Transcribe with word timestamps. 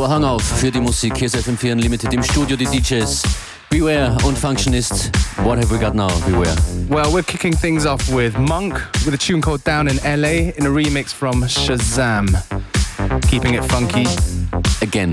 Vorhang 0.00 0.24
auf 0.24 0.42
für 0.42 0.70
die 0.70 0.80
Musik. 0.80 1.18
Hier 1.18 1.26
ist 1.26 1.36
FM4 1.36 1.72
Unlimited 1.72 2.14
im 2.14 2.22
Studio, 2.22 2.56
die 2.56 2.64
DJs. 2.64 3.22
Beware 3.68 4.16
und 4.24 4.38
Functionist. 4.38 5.10
What 5.44 5.58
have 5.58 5.70
we 5.70 5.78
got 5.78 5.94
now, 5.94 6.08
Beware? 6.26 6.56
Well, 6.88 7.12
we're 7.12 7.22
kicking 7.22 7.54
things 7.54 7.84
off 7.84 8.10
with 8.10 8.34
Monk 8.38 8.80
with 9.04 9.12
a 9.12 9.18
tune 9.18 9.42
called 9.42 9.62
Down 9.62 9.88
in 9.88 9.98
LA 9.98 10.54
in 10.56 10.64
a 10.64 10.70
remix 10.70 11.12
from 11.12 11.42
Shazam. 11.42 12.34
Keeping 13.28 13.52
it 13.52 13.64
funky. 13.66 14.06
Again. 14.80 15.12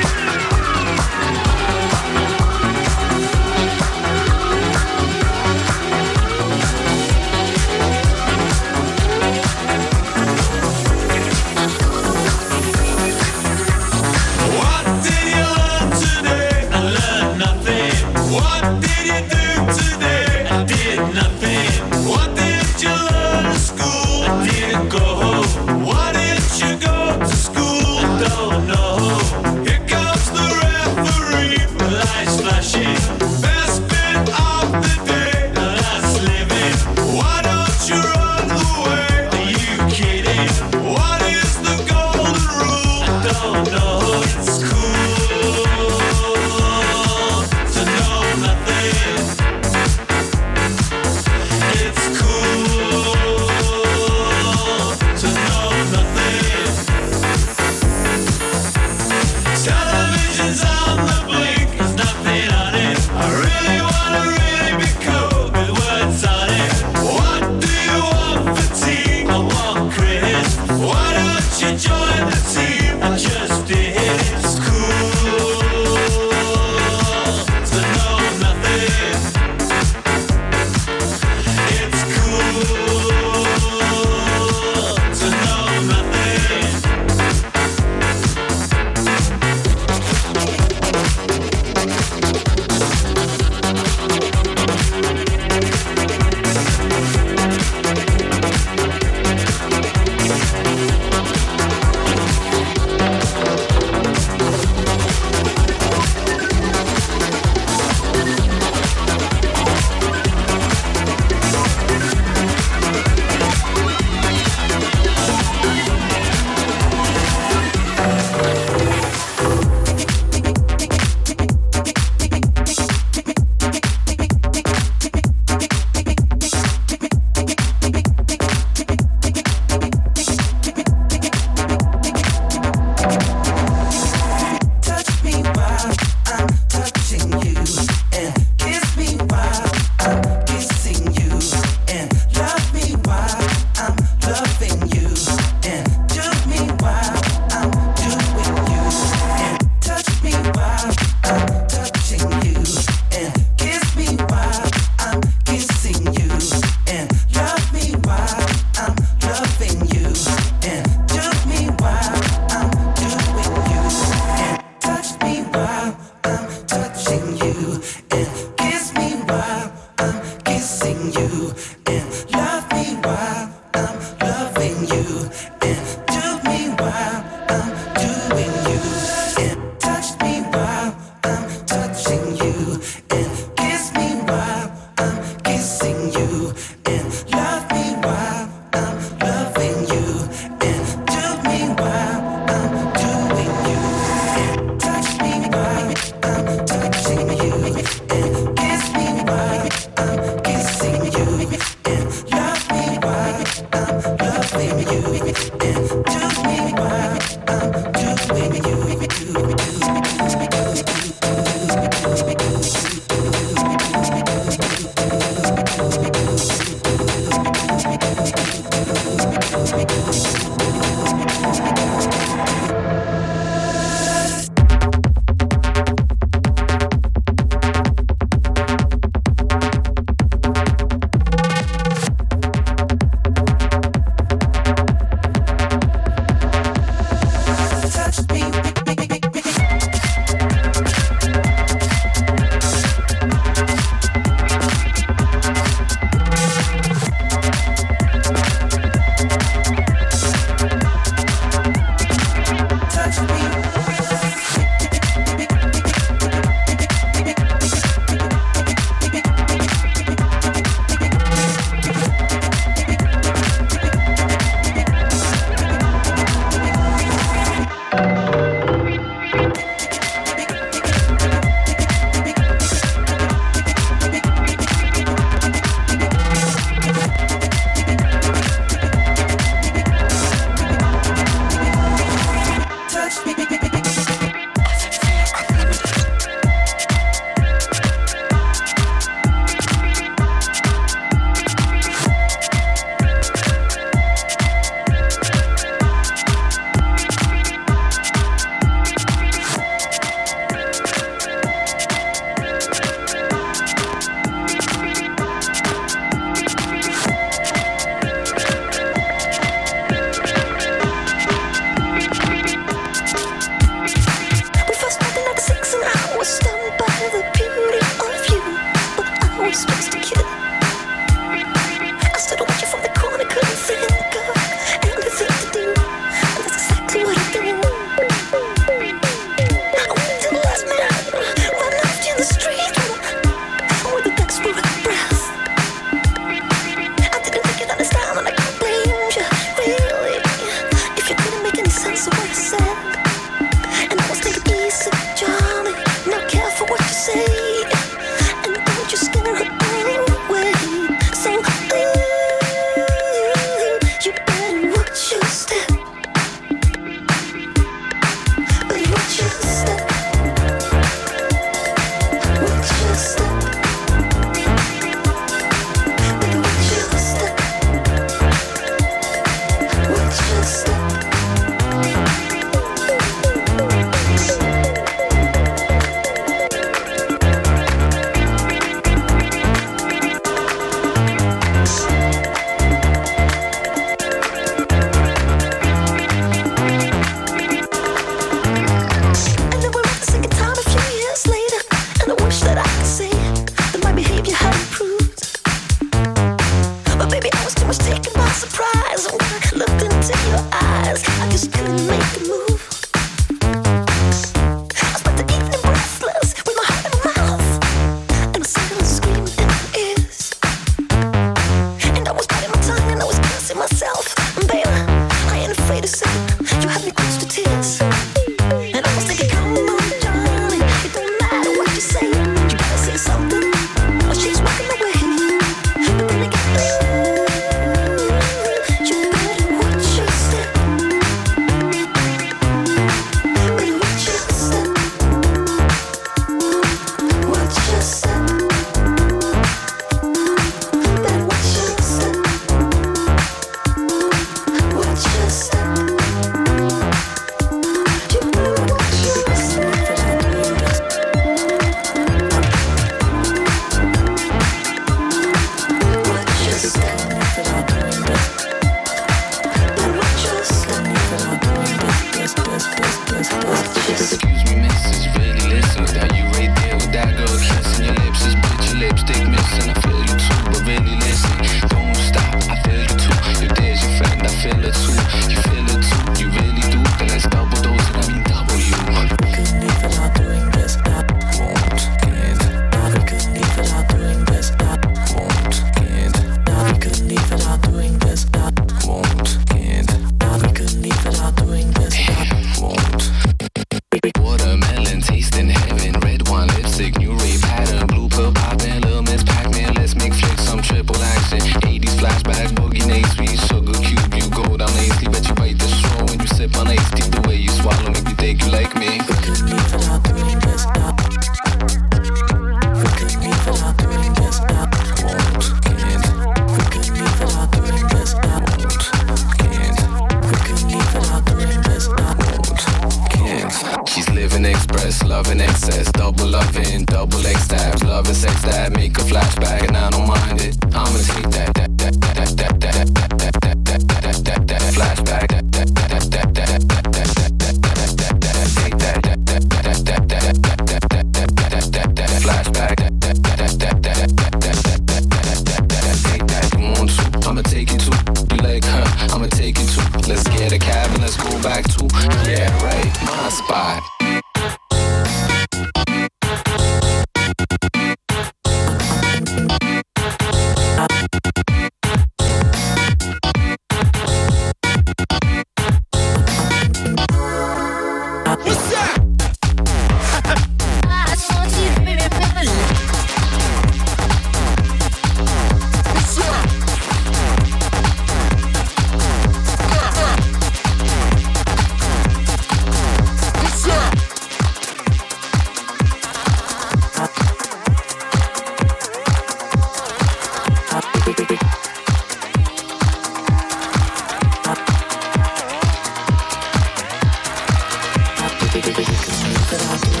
But 598.53 599.61
I'll 599.69 599.79
do 599.79 600.00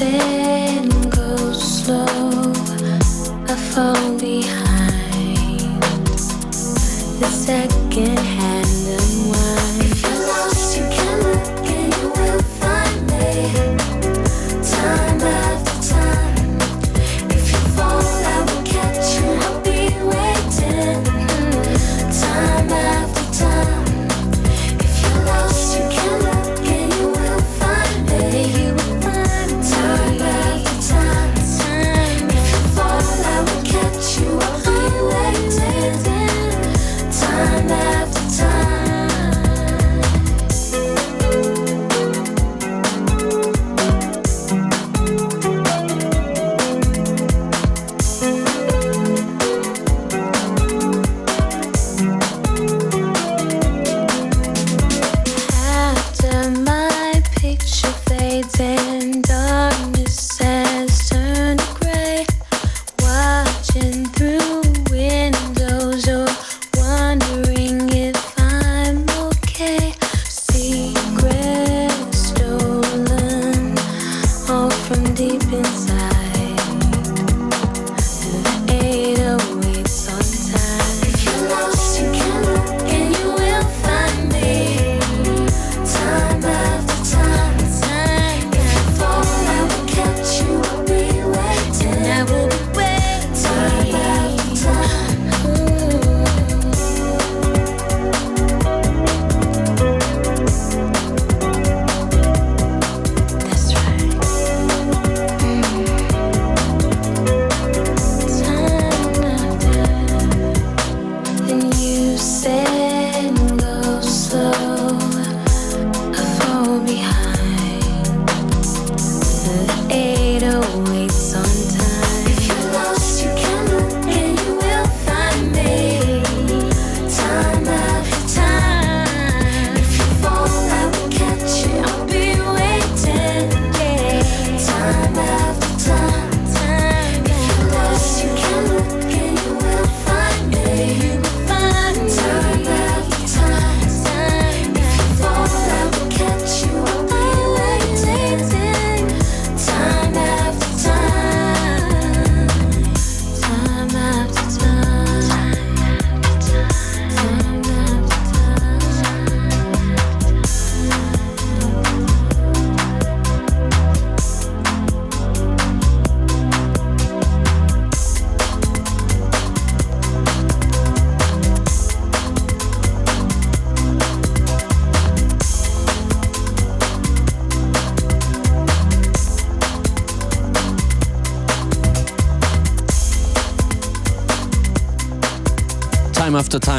time 0.00 0.49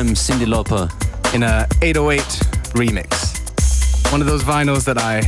time, 0.01 0.15
Cindy 0.15 0.45
Lauper. 0.45 0.89
In 1.33 1.43
a 1.43 1.67
808 1.81 2.21
remix. 2.73 3.39
One 4.11 4.21
of 4.21 4.27
those 4.27 4.43
vinyls 4.43 4.83
that 4.85 4.97
I 4.97 5.21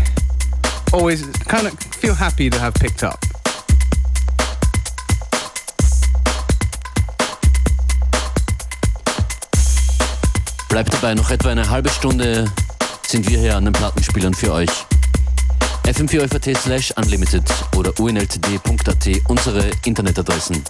always 0.91 1.25
kind 1.47 1.67
of 1.67 1.73
feel 2.01 2.13
happy 2.13 2.49
to 2.49 2.59
have 2.59 2.73
picked 2.73 3.03
up. 3.03 3.19
Bleibt 10.69 10.93
dabei, 10.93 11.13
noch 11.13 11.29
etwa 11.29 11.49
eine 11.49 11.69
halbe 11.69 11.89
Stunde 11.89 12.51
sind 13.07 13.29
wir 13.29 13.39
hier 13.39 13.55
an 13.55 13.65
den 13.65 13.73
Plattenspielern 13.73 14.33
für 14.33 14.51
euch. 14.53 14.69
fm4.at 15.85 16.57
slash 16.57 16.91
unlimited 16.97 17.43
oder 17.75 17.91
unltd.at 17.99 19.07
unsere 19.27 19.69
Internetadressen. 19.85 20.63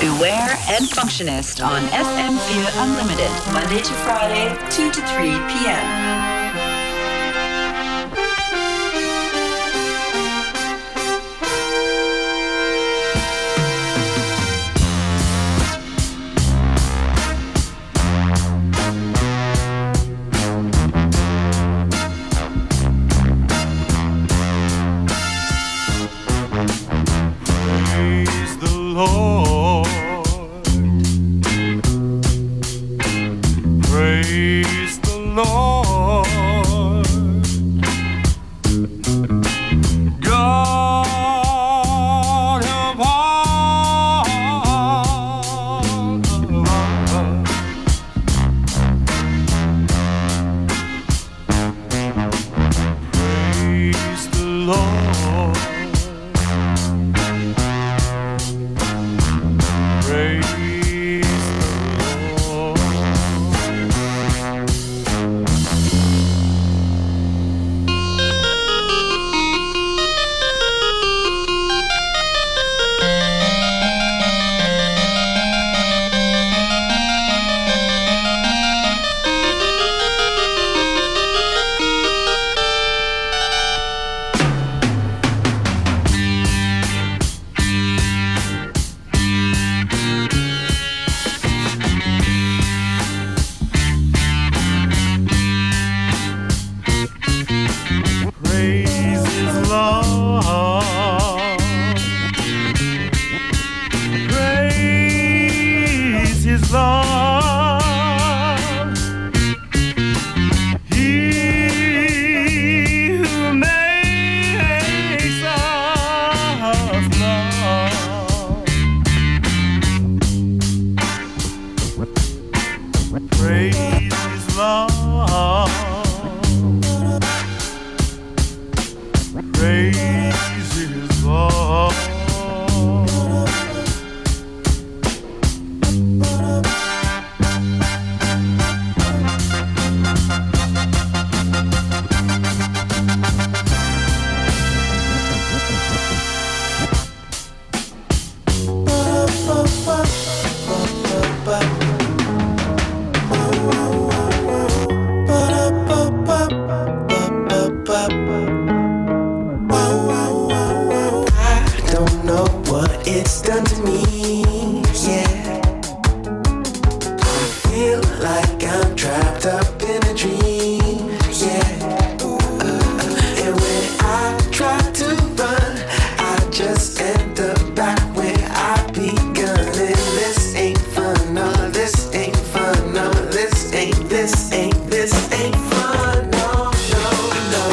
Beware 0.00 0.56
and 0.68 0.86
Functionist 0.86 1.60
on 1.60 1.82
FM4 1.88 2.84
Unlimited, 2.84 3.30
Monday 3.52 3.82
to 3.82 3.92
Friday, 3.94 4.56
2 4.70 4.92
to 4.92 5.00
3 5.08 5.30
p.m. 5.48 6.27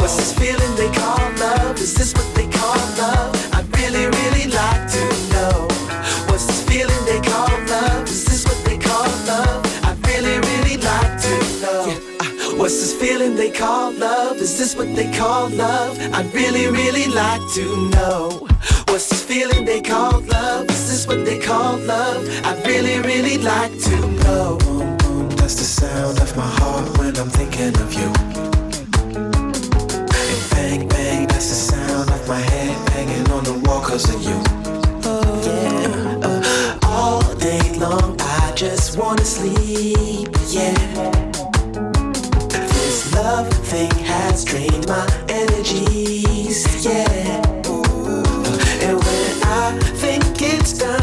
What's 0.06 0.16
this 0.18 0.32
feeling 0.38 0.76
they 0.76 0.90
call 0.92 1.18
love? 1.40 1.76
Is 1.80 1.94
this 1.94 2.14
what 2.14 2.32
they 2.36 2.46
call 2.48 2.78
love? 2.96 3.34
I 3.52 3.62
really, 3.76 4.06
really 4.06 4.46
like 4.52 4.88
to 4.92 5.02
know. 5.32 5.66
What's 6.28 6.46
this 6.46 6.62
feeling 6.64 7.04
they 7.06 7.20
call 7.20 7.50
love? 7.66 8.04
Is 8.08 8.24
this 8.24 8.44
what 8.44 8.64
they 8.64 8.78
call 8.78 9.08
love? 9.26 9.64
I 9.82 9.96
really, 10.06 10.38
really 10.38 10.76
like 10.76 11.20
to 11.22 11.34
know. 11.60 12.56
What's 12.56 12.78
this 12.80 12.94
feeling 12.94 13.34
they 13.34 13.50
call 13.50 13.92
love? 13.92 14.36
Is 14.36 14.56
this 14.58 14.76
what 14.76 14.94
they 14.94 15.10
call 15.12 15.48
love? 15.50 15.98
I 16.12 16.22
really, 16.32 16.68
really 16.68 17.06
like 17.06 17.42
to 17.54 17.90
know. 17.90 18.46
What's 18.86 19.08
this 19.08 19.24
feeling 19.24 19.64
they 19.64 19.80
call 19.80 20.20
love? 20.20 20.70
Is 20.70 20.88
this 20.88 21.06
what 21.08 21.24
they 21.24 21.40
call 21.40 21.78
love? 21.78 22.28
I'd 22.44 22.64
really, 22.64 23.00
really 23.00 23.38
like 23.38 23.76
to 23.80 24.06
know. 24.22 24.95
That's 25.46 25.58
the 25.58 25.86
sound 25.86 26.18
of 26.18 26.36
my 26.36 26.42
heart 26.44 26.98
when 26.98 27.16
I'm 27.16 27.30
thinking 27.30 27.72
of 27.80 27.94
you. 27.94 28.10
And 29.14 30.50
bang, 30.50 30.88
bang, 30.88 31.28
that's 31.28 31.48
the 31.50 31.54
sound 31.54 32.10
of 32.10 32.26
my 32.26 32.40
head 32.40 32.86
banging 32.88 33.30
on 33.30 33.44
the 33.44 33.52
wall 33.64 33.80
cause 33.80 34.12
of 34.12 34.20
you. 34.24 34.42
Oh, 35.04 35.22
yeah. 35.46 36.26
Uh, 36.26 36.78
all 36.82 37.22
day 37.36 37.62
long, 37.78 38.16
I 38.18 38.54
just 38.56 38.98
wanna 38.98 39.24
sleep, 39.24 40.30
yeah. 40.48 40.74
This 42.50 43.14
love 43.14 43.48
thing 43.68 43.94
has 44.02 44.44
drained 44.44 44.88
my 44.88 45.06
energies, 45.28 46.84
yeah. 46.84 47.40
And 48.82 48.98
when 48.98 49.42
I 49.44 49.78
think 49.94 50.42
it's 50.42 50.72
done, 50.76 50.95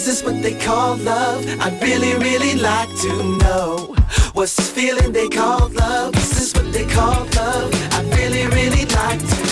Is 0.00 0.06
this 0.06 0.22
what 0.22 0.42
they 0.42 0.54
call 0.54 0.96
love? 0.96 1.44
I'd 1.60 1.78
really, 1.82 2.14
really 2.14 2.54
like 2.54 2.88
to 3.02 3.36
know. 3.36 3.94
What's 4.32 4.56
this 4.56 4.70
feeling 4.70 5.12
they 5.12 5.28
call 5.28 5.68
love? 5.68 6.16
Is 6.16 6.30
this 6.30 6.54
what 6.54 6.72
they 6.72 6.86
call 6.86 7.26
love? 7.36 7.70
I'd 7.92 8.06
really, 8.16 8.46
really 8.46 8.86
like 8.86 9.20
to. 9.20 9.50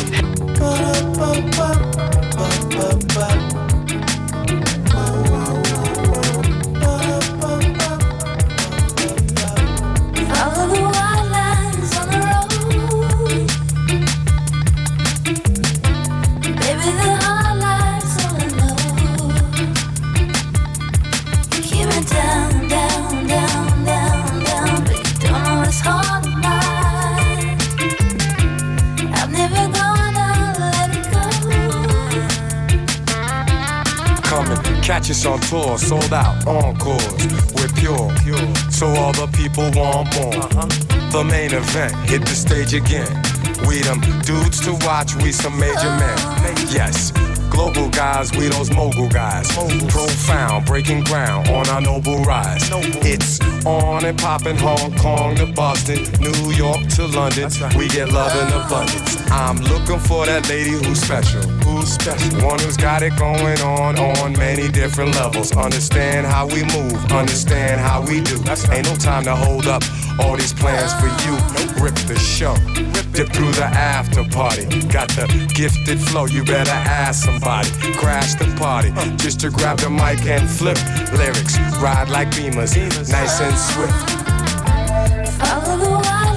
On 35.29 35.41
tour, 35.41 35.79
sold 35.79 36.13
out, 36.13 36.47
encores. 36.47 37.27
We're 37.55 37.69
pure, 37.77 38.11
pure. 38.25 38.71
So 38.71 38.87
all 38.87 39.13
the 39.13 39.29
people 39.37 39.65
want 39.77 40.09
more. 40.17 40.35
Uh-huh. 40.35 41.11
The 41.13 41.25
main 41.25 41.53
event, 41.53 41.95
hit 42.09 42.23
the 42.23 42.35
stage 42.35 42.73
again. 42.75 43.11
We 43.67 43.81
them 43.83 44.01
dudes 44.23 44.61
to 44.61 44.73
watch, 44.87 45.15
we 45.17 45.33
some 45.33 45.59
major 45.59 45.93
men. 46.03 46.19
Yes, 46.71 47.13
global 47.59 47.89
guys, 47.89 48.31
we 48.37 48.47
those 48.47 48.71
mogul 48.71 49.09
guys. 49.09 49.49
Profound, 49.89 50.65
breaking 50.65 51.03
ground 51.03 51.49
on 51.49 51.69
our 51.69 51.81
noble 51.81 52.23
rise. 52.23 52.63
It's 53.05 53.41
on 53.67 54.05
and 54.05 54.17
popping 54.17 54.57
Hong 54.59 54.95
Kong 54.97 55.35
to 55.37 55.47
Boston, 55.47 55.99
New 56.21 56.53
York 56.53 56.87
to 56.95 57.07
London. 57.07 57.51
We 57.77 57.89
get 57.89 58.13
love 58.13 58.33
in 58.41 58.47
abundance. 58.61 59.19
I'm 59.33 59.57
looking 59.57 59.99
for 59.99 60.25
that 60.27 60.49
lady 60.49 60.71
who's 60.71 61.01
special. 61.01 61.43
Who's 61.67 61.89
special? 61.89 62.47
One 62.47 62.61
who's 62.61 62.77
got 62.77 63.03
it 63.03 63.17
going 63.17 63.61
on 63.61 63.99
on 63.99 64.33
many 64.35 64.69
different 64.69 65.17
levels. 65.17 65.51
Understand 65.57 66.29
how 66.29 66.47
we 66.47 66.63
move, 66.63 66.95
understand 67.11 67.81
how 67.81 68.03
we 68.03 68.21
do. 68.21 68.37
Ain't 68.71 68.87
no 68.87 68.95
time 68.95 69.25
to 69.25 69.35
hold 69.35 69.67
up 69.67 69.83
all 70.21 70.37
these 70.37 70.53
plans 70.53 70.95
for 70.95 71.09
you. 71.27 71.35
Rip 71.83 71.97
the 72.07 72.19
show, 72.19 72.55
dip 73.19 73.33
through 73.33 73.51
the 73.51 73.65
after 73.65 74.23
party. 74.23 74.65
Got 74.87 75.09
the 75.09 75.27
gifted 75.53 75.99
flow, 75.99 76.27
you 76.27 76.45
better 76.45 76.71
ask 76.71 77.25
somebody. 77.25 77.69
Crash 77.95 78.35
the 78.35 78.45
party, 78.57 78.93
just 79.17 79.41
to 79.41 79.51
grab 79.51 79.79
the 79.79 79.91
mic 79.91 80.25
and 80.27 80.49
flip 80.49 80.79
lyrics. 81.13 81.59
Ride 81.83 82.09
like 82.11 82.31
beamers, 82.31 82.77
nice 83.11 83.41
and 83.41 83.59
swift. 83.59 84.11
Follow 85.41 85.77
the 85.79 86.28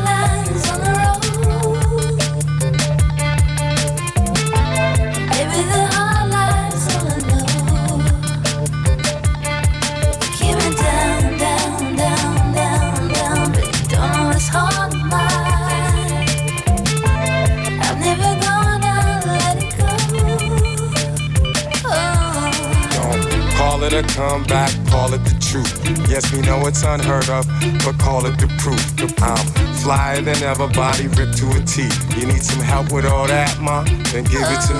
Call 23.91 23.99
it 23.99 24.05
a 24.05 24.15
comeback, 24.15 24.87
call 24.87 25.13
it 25.13 25.17
the 25.25 25.37
truth. 25.41 26.09
Yes, 26.09 26.31
we 26.31 26.39
know 26.39 26.65
it's 26.65 26.81
unheard 26.81 27.27
of, 27.27 27.45
but 27.83 27.99
call 27.99 28.25
it 28.25 28.39
the 28.39 28.47
proof. 28.57 28.79
I'm 29.21 29.75
flyer 29.83 30.21
than 30.21 30.41
ever, 30.43 30.69
body 30.69 31.07
ripped 31.07 31.37
to 31.39 31.49
a 31.49 31.59
T. 31.65 31.89
You 32.17 32.25
need 32.25 32.41
some 32.41 32.61
help 32.61 32.93
with 32.93 33.05
all 33.05 33.27
that, 33.27 33.59
ma? 33.59 33.83
Then 34.13 34.23
give 34.23 34.47
it 34.47 34.61
to 34.69 34.75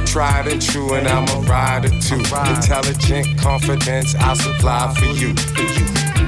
me. 0.00 0.06
Tried 0.06 0.48
and 0.48 0.62
true, 0.62 0.94
and 0.94 1.06
I'm 1.06 1.28
a 1.28 1.46
rider 1.46 1.90
too. 2.00 2.16
Intelligent 2.16 3.38
confidence, 3.38 4.14
I'll 4.14 4.34
supply 4.34 4.94
for 4.94 5.04
you. 5.04 5.34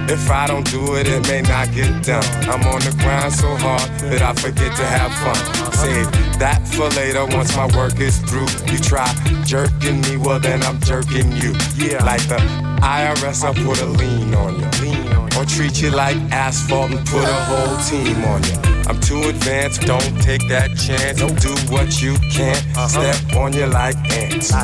If 0.09 0.31
I 0.31 0.47
don't 0.47 0.69
do 0.71 0.97
it, 0.97 1.07
it 1.07 1.27
may 1.29 1.43
not 1.43 1.73
get 1.73 2.03
done. 2.05 2.25
I'm 2.49 2.63
on 2.67 2.81
the 2.81 2.95
grind 3.03 3.33
so 3.33 3.55
hard 3.57 3.89
that 4.01 4.23
I 4.23 4.33
forget 4.35 4.77
to 4.77 4.85
have 4.85 5.13
fun. 5.23 5.73
Save 5.73 6.11
that 6.39 6.67
for 6.67 6.89
later 6.91 7.25
once 7.27 7.57
my 7.57 7.67
work 7.77 7.99
is 8.01 8.19
through. 8.19 8.49
You 8.71 8.79
try 8.79 9.09
jerking 9.45 10.01
me, 10.03 10.17
well 10.17 10.41
then 10.41 10.63
I'm 10.63 10.81
jerking 10.81 11.33
you. 11.33 11.55
Yeah, 11.77 12.05
like 12.05 12.27
the 12.29 12.39
IRS, 12.83 13.45
I 13.45 13.55
put 13.65 13.81
a 13.81 13.87
lien 13.87 14.35
on 14.35 14.59
you. 14.59 15.39
Or 15.39 15.45
treat 15.45 15.81
you 15.81 15.91
like 15.91 16.17
asphalt 16.31 16.91
and 16.91 17.07
put 17.07 17.25
a 17.25 17.45
whole 17.45 17.77
team 17.79 18.25
on 18.25 18.43
you. 18.45 18.72
I'm 18.89 19.01
too 19.01 19.23
advanced, 19.29 19.83
don't 19.83 20.21
take 20.23 20.47
that 20.49 20.77
chance. 20.77 21.19
Don't 21.19 21.41
do 21.41 21.55
what 21.73 22.03
you 22.03 22.15
can, 22.31 22.57
uh-huh. 22.77 22.89
step 22.89 23.37
on 23.37 23.53
you 23.53 23.67
like 23.67 23.97
ants. 24.13 24.55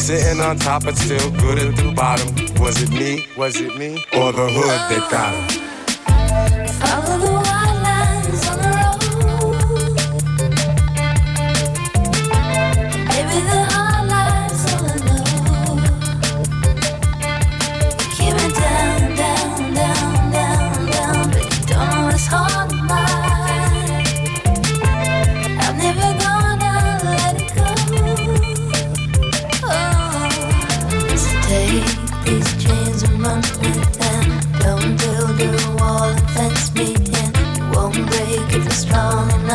Sitting 0.00 0.40
on 0.40 0.58
top, 0.58 0.84
but 0.84 0.96
still 0.96 1.30
good 1.32 1.58
at 1.58 1.76
the 1.76 1.92
bottom. 1.92 2.28
Was 2.60 2.82
it 2.82 2.90
me? 2.90 3.26
Was 3.36 3.60
it 3.60 3.76
me? 3.76 4.04
Or 4.14 4.32
the 4.32 4.48
hood 4.48 4.80
that 4.90 5.10
got 5.10 5.34
him? 5.34 5.75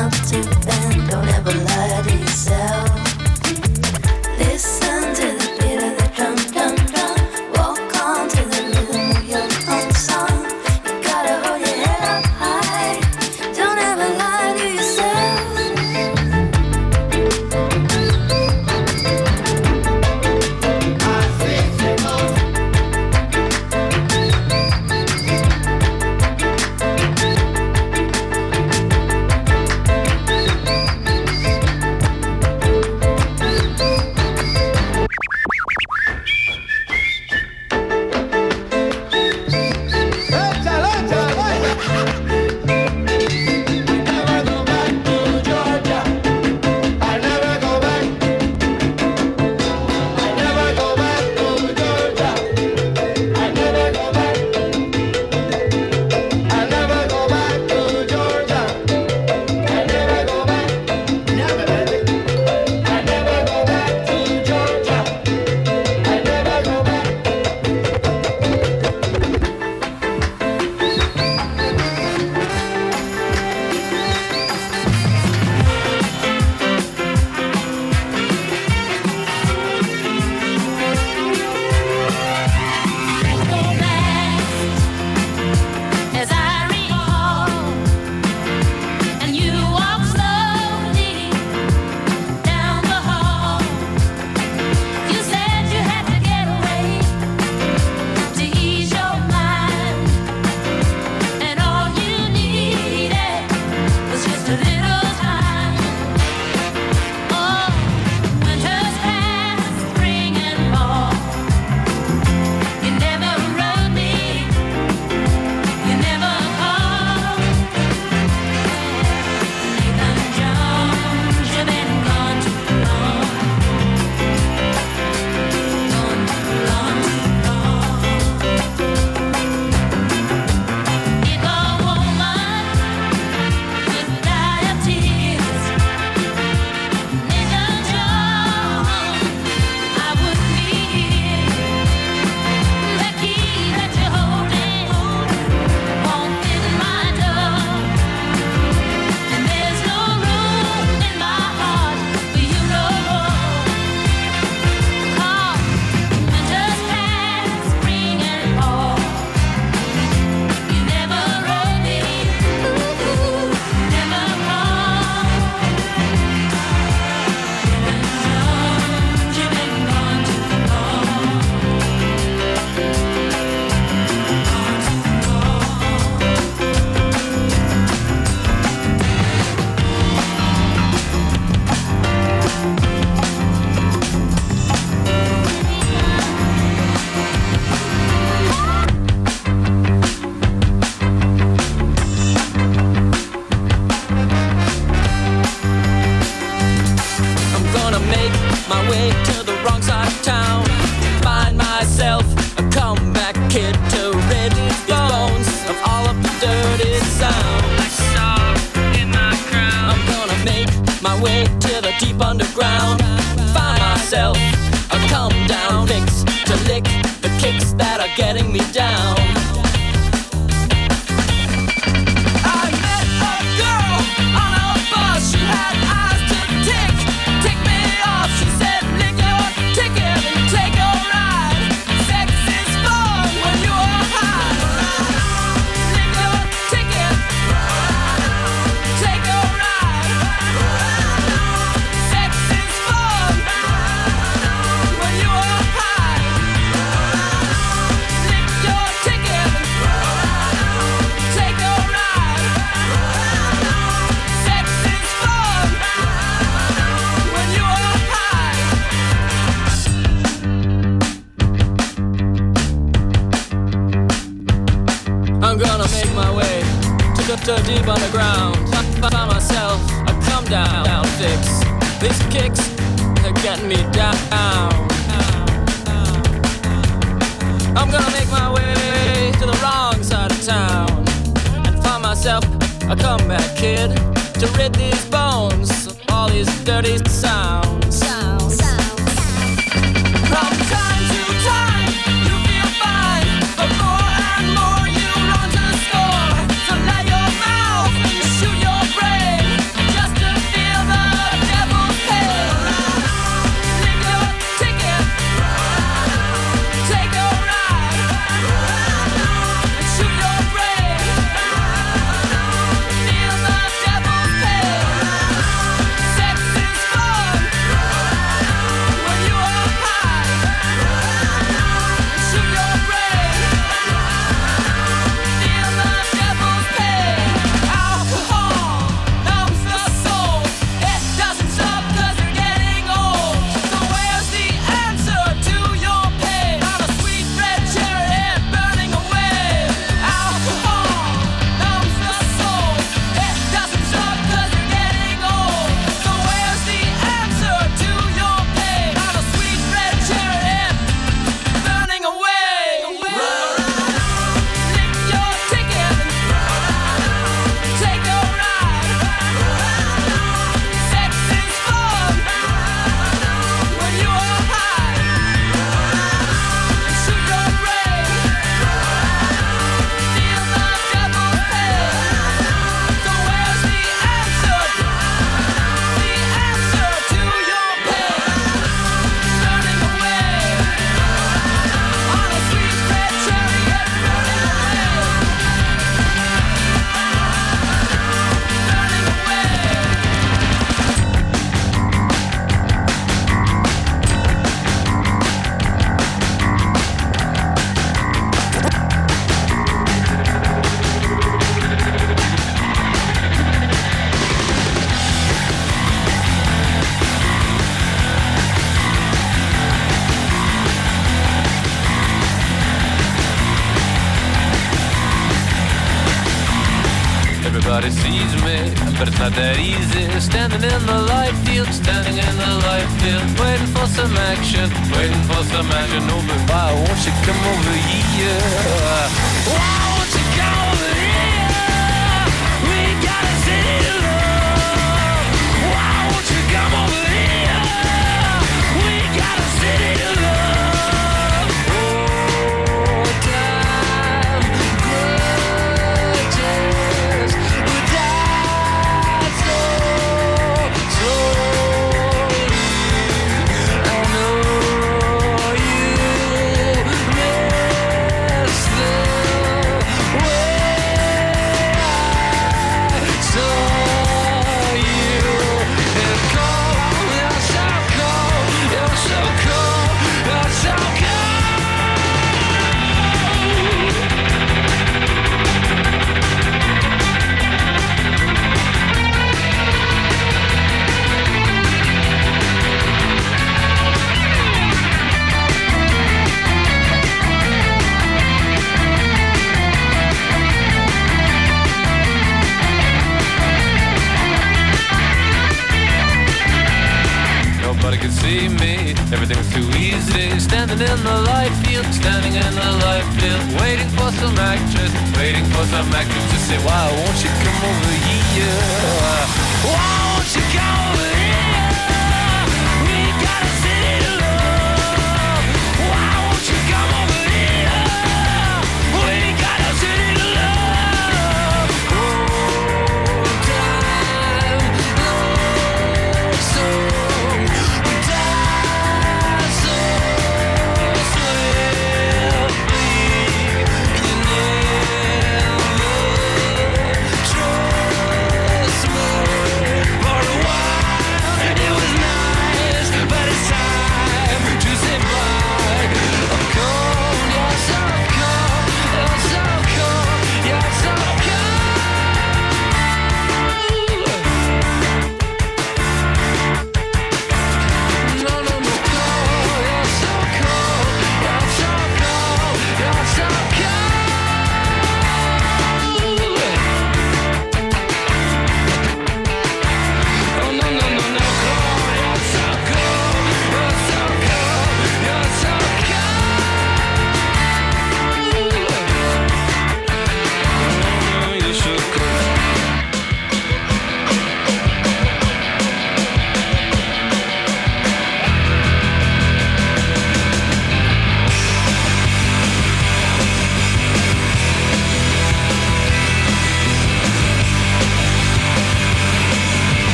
Enough 0.00 0.30
to 0.30 0.49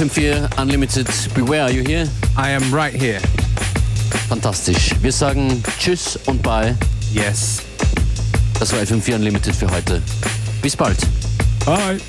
FM4 0.00 0.58
Unlimited. 0.58 1.06
Beware, 1.34 1.64
are 1.64 1.70
you 1.70 1.82
here? 1.82 2.06
I 2.34 2.52
am 2.52 2.74
right 2.74 2.94
here. 2.94 3.20
Fantastisch. 4.30 4.94
Wir 5.02 5.12
sagen 5.12 5.62
Tschüss 5.78 6.18
und 6.24 6.42
Bye. 6.42 6.74
Yes. 7.12 7.60
Das 8.58 8.72
war 8.72 8.78
FM4 8.78 9.16
Unlimited 9.16 9.54
für 9.54 9.70
heute. 9.70 10.00
Bis 10.62 10.74
bald. 10.74 10.96
Bye. 11.66 12.00